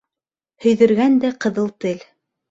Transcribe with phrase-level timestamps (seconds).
[0.65, 2.01] Һөйҙөргән дә ҡыҙыл тел